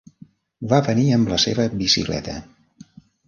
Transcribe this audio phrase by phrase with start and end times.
[0.71, 2.39] Va venir amb la seva bicicleta.